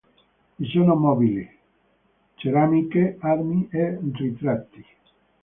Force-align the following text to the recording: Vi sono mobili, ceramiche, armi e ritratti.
Vi 0.57 0.65
sono 0.69 0.95
mobili, 0.95 1.47
ceramiche, 2.33 3.17
armi 3.19 3.67
e 3.69 3.99
ritratti. 4.13 4.83